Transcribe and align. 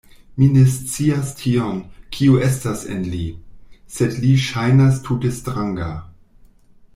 Mi 0.41 0.45
ne 0.53 0.61
scias 0.75 1.33
tion, 1.41 1.75
kio 2.17 2.39
estas 2.47 2.81
en 2.95 3.03
li; 3.11 3.21
sed 3.99 4.17
li 4.25 4.33
ŝajnas 4.47 4.99
tute 5.11 5.33
stranga. 5.43 5.93